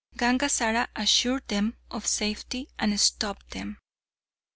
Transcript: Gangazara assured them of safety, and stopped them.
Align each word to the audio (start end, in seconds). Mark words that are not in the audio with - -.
Gangazara 0.15 0.87
assured 0.95 1.47
them 1.47 1.75
of 1.91 2.07
safety, 2.07 2.67
and 2.79 2.99
stopped 2.99 3.51
them. 3.51 3.77